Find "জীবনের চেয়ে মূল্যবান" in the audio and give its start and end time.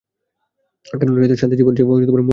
1.59-1.99